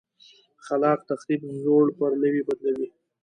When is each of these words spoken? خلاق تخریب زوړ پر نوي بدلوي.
خلاق 0.65 0.99
تخریب 1.09 1.41
زوړ 1.63 1.83
پر 1.97 2.11
نوي 2.23 2.41
بدلوي. 2.47 2.87